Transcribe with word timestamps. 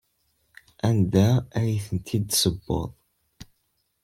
Anda 0.87 1.27
ay 1.59 1.73
ten-id-tessewweḍ? 1.87 2.91